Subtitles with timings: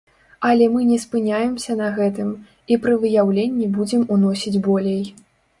[0.49, 2.33] Але мы не спыняемся на гэтым,
[2.71, 5.03] і пры выяўленні будзем уносіць болей.